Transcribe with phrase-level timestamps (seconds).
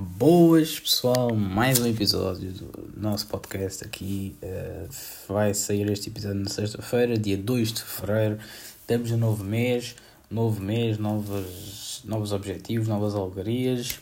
[0.00, 4.36] Boas pessoal, mais um episódio do nosso podcast aqui.
[4.40, 4.88] Uh,
[5.26, 8.38] vai sair este episódio na sexta-feira, dia 2 de fevereiro.
[8.86, 9.96] Temos um novo mês,
[10.30, 13.98] novo mês, novos, novos objetivos, novas alegrias.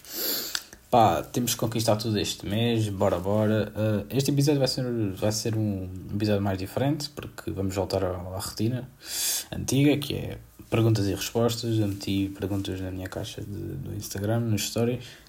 [0.91, 3.73] Pá, temos que conquistar tudo este mês, bora bora.
[3.75, 4.85] Uh, este episódio vai ser,
[5.15, 8.87] vai ser um episódio mais diferente, porque vamos voltar à, à rotina
[9.51, 10.39] antiga, que é
[10.69, 11.79] perguntas e respostas.
[11.79, 15.25] Eu meti perguntas na minha caixa de, do Instagram, nos stories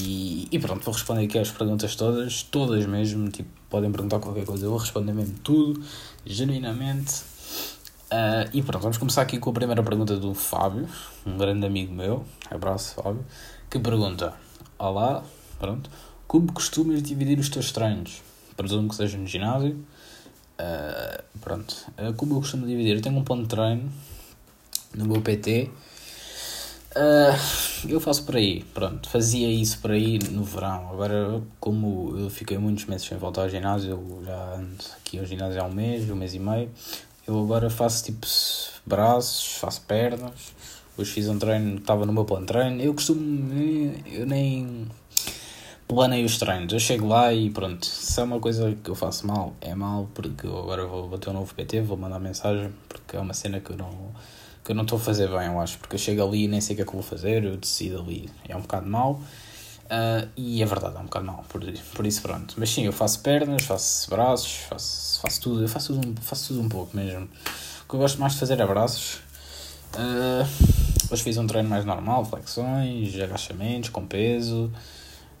[0.00, 3.28] e, e pronto, vou responder aqui às perguntas todas, todas mesmo.
[3.28, 5.82] Tipo, podem perguntar qualquer coisa, eu vou responder mesmo tudo,
[6.26, 7.22] genuinamente.
[8.04, 10.88] Uh, e pronto, vamos começar aqui com a primeira pergunta do Fábio,
[11.26, 12.24] um grande amigo meu.
[12.50, 13.24] Abraço, Fábio.
[13.70, 14.34] Que pergunta:
[14.78, 15.22] Olá,
[15.58, 15.90] pronto.
[16.26, 18.22] Como costumas dividir os teus treinos?
[18.56, 19.84] Presumo que seja no ginásio.
[20.58, 21.74] Uh, pronto.
[21.98, 22.96] Uh, como eu costumo dividir?
[22.96, 23.92] Eu tenho um ponto de treino
[24.94, 25.70] no meu PT
[26.96, 29.08] Uh, eu faço por aí, pronto.
[29.08, 30.90] Fazia isso por aí no verão.
[30.90, 35.24] Agora, como eu fiquei muitos meses sem voltar ao ginásio, eu já ando aqui ao
[35.24, 36.70] ginásio há um mês, um mês e meio.
[37.26, 38.26] Eu agora faço tipo
[38.86, 40.54] braços, faço pernas.
[40.96, 42.80] Hoje fiz um treino, estava no meu plano de treino.
[42.80, 43.52] Eu costumo,
[44.06, 44.86] eu nem
[45.88, 46.72] planei os treinos.
[46.72, 47.84] Eu chego lá e pronto.
[47.84, 51.18] Se é uma coisa que eu faço mal, é mal, porque eu agora vou, vou
[51.18, 54.12] ter um novo PT, vou mandar mensagem, porque é uma cena que eu não
[54.64, 56.60] que eu não estou a fazer bem, eu acho, porque eu chego ali e nem
[56.60, 59.20] sei o que é que vou fazer, eu decido ali, é um bocado mau.
[59.84, 61.60] Uh, e é verdade, é um bocado mau, por,
[61.94, 62.54] por isso pronto.
[62.56, 66.62] Mas sim, eu faço pernas, faço braços, faço, faço tudo, eu faço tudo, faço tudo
[66.62, 67.24] um pouco mesmo.
[67.24, 69.16] O que eu gosto mais de fazer é braços.
[69.94, 70.48] Uh,
[71.10, 74.72] hoje fiz um treino mais normal, flexões, agachamentos com peso.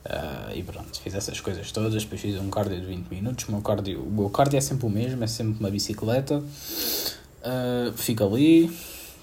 [0.04, 2.02] Uh, e pronto, fiz essas coisas todas.
[2.02, 3.48] Depois fiz um cardio de 20 minutos.
[3.48, 6.36] O meu cardio, o meu cardio é sempre o mesmo, é sempre uma bicicleta.
[6.36, 8.70] Uh, fico ali,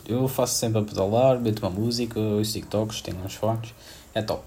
[0.06, 3.74] eu faço sempre a pedalar, meto uma música, os TikToks, tenho uns fones,
[4.14, 4.44] é top.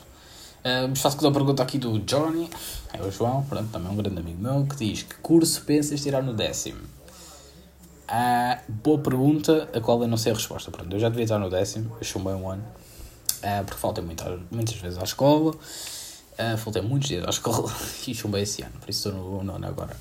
[0.65, 2.49] Uh, faço com a pergunta aqui do Johnny,
[2.93, 6.01] é o João, pronto, também é um grande amigo meu, que diz: Que curso pensas
[6.01, 6.81] tirar no décimo?
[8.05, 10.71] Uh, boa pergunta, a qual eu não sei a resposta.
[10.71, 14.41] Pronto, eu já devia estar no décimo, eu chumbei um ano, uh, porque faltei muitas,
[14.51, 17.71] muitas vezes à escola, uh, faltei muitos dias à escola
[18.07, 19.97] e chumbei esse ano, por isso estou no nono agora.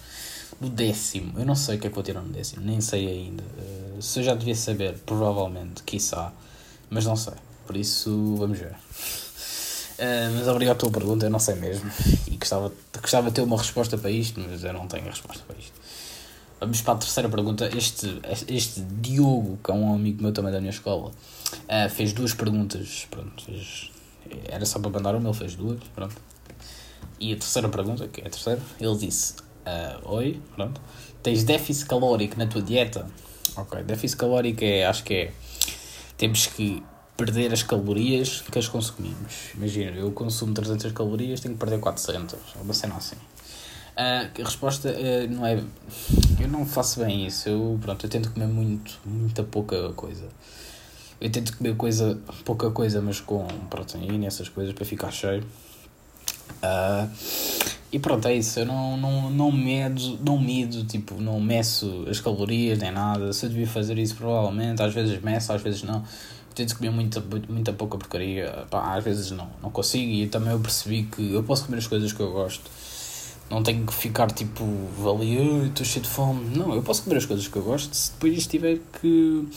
[0.59, 3.07] No décimo, eu não sei o que é que vou tirar no décimo, nem sei
[3.07, 3.43] ainda.
[3.43, 6.31] Uh, se eu já devia saber, provavelmente, quiçá,
[6.89, 7.33] mas não sei.
[7.65, 8.71] Por isso, vamos ver.
[8.71, 11.89] Uh, mas obrigado pela pergunta, eu não sei mesmo.
[12.27, 15.57] E gostava, gostava de ter uma resposta para isto, mas eu não tenho resposta para
[15.57, 15.73] isto.
[16.59, 17.69] Vamos para a terceira pergunta.
[17.75, 22.33] Este, este Diogo, que é um amigo meu também da minha escola, uh, fez duas
[22.33, 23.05] perguntas.
[23.11, 23.91] Pronto, fez,
[24.45, 25.79] era só para mandar uma, ele fez duas.
[25.93, 26.15] Pronto.
[27.19, 29.35] E a terceira pergunta, que é a terceira, ele disse:
[29.65, 30.81] uh, Oi, pronto.
[31.21, 33.07] Tens déficit calórico na tua dieta?
[33.55, 35.33] Ok, déficit calórico é, acho que é.
[36.17, 36.83] Temos que
[37.15, 39.51] perder as calorias que as consumimos.
[39.55, 42.39] Imagina, eu consumo 300 calorias, tenho que perder 400.
[42.55, 43.15] É uma cena assim.
[43.15, 45.63] Uh, a resposta uh, não é.
[46.39, 47.47] Eu não faço bem isso.
[47.47, 50.27] Eu, pronto, eu tento comer muito, muita pouca coisa.
[51.21, 55.45] Eu tento comer coisa, pouca coisa, mas com proteína essas coisas para ficar cheio.
[56.61, 57.09] Uh,
[57.93, 58.59] e pronto, é isso.
[58.59, 63.31] Eu não, não, não medo, não medo, tipo, não meço as calorias nem nada.
[63.31, 66.03] Se eu devia fazer isso, provavelmente, às vezes meço, às vezes não.
[66.55, 68.65] Tento comer muita, muita pouca porcaria.
[68.71, 70.11] Pá, às vezes não, não consigo.
[70.11, 72.63] E também eu percebi que eu posso comer as coisas que eu gosto.
[73.47, 74.65] Não tenho que ficar tipo
[75.07, 76.57] ali, estou cheio de fome.
[76.57, 79.47] Não, eu posso comer as coisas que eu gosto se depois tiver que.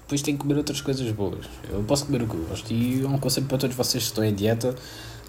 [0.00, 1.46] Depois tenho que comer outras coisas boas.
[1.70, 2.72] Eu posso comer o que eu gosto.
[2.72, 4.74] E é um conselho para todos vocês que estão em dieta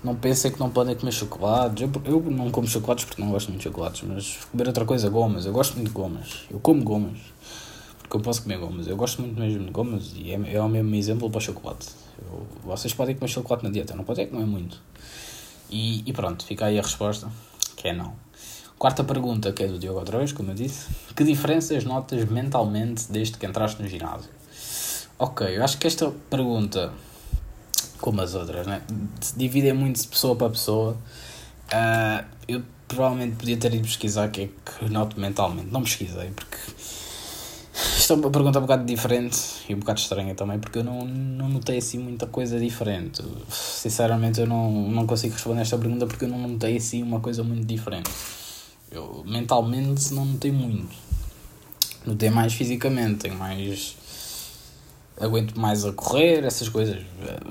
[0.04, 1.82] não pensem que não podem comer chocolates.
[1.82, 5.10] Eu, eu não como chocolates porque não gosto muito de chocolates, mas comer outra coisa,
[5.10, 5.46] gomas.
[5.46, 6.46] Eu gosto muito de gomas.
[6.50, 7.18] Eu como gomas.
[8.00, 8.88] Porque eu posso comer gomas.
[8.88, 11.88] Eu gosto muito mesmo de gomas e é, é o mesmo exemplo para chocolate.
[12.22, 14.82] Eu, vocês podem comer chocolate na dieta, não podem é que não é muito.
[15.70, 17.30] E, e pronto, fica aí a resposta,
[17.76, 18.14] que é não.
[18.78, 20.88] Quarta pergunta, que é do Diogo outra vez, como eu disse.
[21.16, 24.30] Que diferenças notas mentalmente desde que entraste no ginásio?
[25.18, 26.94] Ok, eu acho que esta pergunta
[28.00, 28.82] como as outras, né?
[29.36, 30.98] dividem muito de pessoa para pessoa.
[31.72, 35.72] Uh, eu provavelmente podia ter ido pesquisar o que é que noto mentalmente.
[35.72, 36.58] Não pesquisei, porque
[37.98, 39.38] isto é uma pergunta um bocado diferente
[39.70, 43.22] e um bocado estranha também, porque eu não, não notei assim muita coisa diferente.
[43.50, 47.44] Sinceramente, eu não, não consigo responder esta pergunta porque eu não notei assim uma coisa
[47.44, 48.10] muito diferente.
[48.92, 50.96] Eu mentalmente não notei muito.
[52.06, 53.98] Notei mais fisicamente, tenho mais
[55.20, 57.02] aguento mais a correr, essas coisas.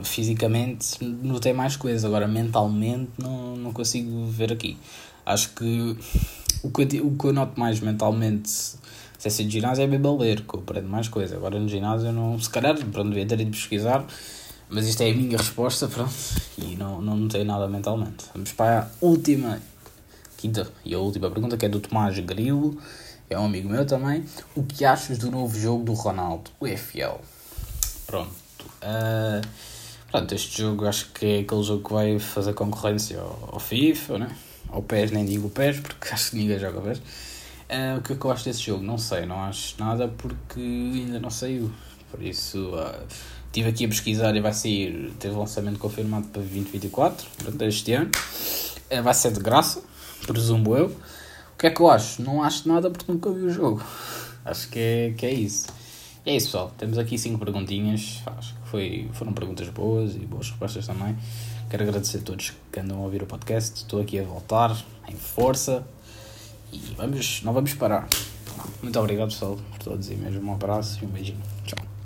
[0.02, 4.76] Fisicamente notei mais coisas, agora mentalmente não, não consigo ver aqui.
[5.24, 5.96] Acho que
[6.62, 8.50] o que, eu, o que eu noto mais mentalmente
[9.18, 11.36] se é ser de ginásio é beber ler, que eu aprendo mais coisas.
[11.36, 12.38] Agora no ginásio não.
[12.38, 14.04] Se calhar, pronto, devia ter ido pesquisar,
[14.68, 16.12] Mas isto é a minha resposta, pronto.
[16.58, 18.26] E não, não notei nada mentalmente.
[18.34, 19.60] Vamos para a última,
[20.36, 22.78] quinta e a última pergunta, que é do Tomás Grilo.
[23.28, 24.24] É um amigo meu também.
[24.54, 27.18] O que achas do novo jogo do Ronaldo, o FL?
[28.06, 28.30] Pronto.
[28.82, 29.46] Uh,
[30.10, 34.18] pronto, este jogo acho que é aquele jogo que vai fazer concorrência ao, ao FIFA,
[34.18, 34.36] né?
[34.68, 36.98] ao PES, nem digo PES, porque acho que ninguém joga PES.
[36.98, 38.82] Uh, o que é que eu acho desse jogo?
[38.82, 41.70] Não sei, não acho nada porque ainda não saiu.
[42.10, 43.06] Por isso, uh,
[43.46, 48.10] estive aqui a pesquisar e vai sair, teve lançamento confirmado para 2024, durante este ano.
[48.90, 49.82] Uh, vai ser de graça,
[50.26, 50.86] presumo eu.
[50.86, 52.22] O que é que eu acho?
[52.22, 53.82] Não acho nada porque nunca vi o jogo.
[54.44, 55.66] Acho que é, que é isso.
[56.26, 56.72] É isso, pessoal.
[56.76, 58.20] Temos aqui cinco perguntinhas.
[58.26, 61.16] Acho que foi, foram perguntas boas e boas respostas também.
[61.70, 63.76] Quero agradecer a todos que andam a ouvir o podcast.
[63.76, 64.76] Estou aqui a voltar
[65.08, 65.86] em força
[66.72, 68.08] e vamos, não vamos parar.
[68.82, 71.40] Muito obrigado, pessoal, por todos e mesmo um abraço e um beijinho.
[71.64, 71.85] Tchau.